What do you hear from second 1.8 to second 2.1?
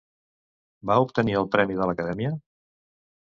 de